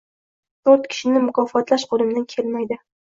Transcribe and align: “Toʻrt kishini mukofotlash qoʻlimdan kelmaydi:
“Toʻrt 0.69 0.87
kishini 0.93 1.21
mukofotlash 1.25 1.85
qoʻlimdan 1.91 2.25
kelmaydi: 2.33 2.79